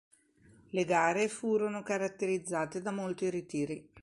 [0.71, 3.87] Le gare furono caratterizzate da molti ritiri.